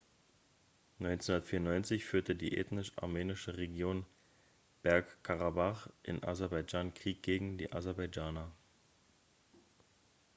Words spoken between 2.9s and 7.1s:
armenische region bergkarabach in aserbaidschan